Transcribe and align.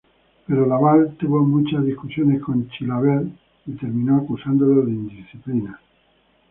Pero 0.47 0.65
Lavalle 0.65 1.11
tuvo 1.19 1.41
muchas 1.45 1.85
discusiones 1.85 2.41
con 2.41 2.67
Chilavert, 2.69 3.27
y 3.67 3.73
terminó 3.73 4.17
acusándolo 4.17 4.81
de 4.81 4.93
indisciplina. 4.93 5.79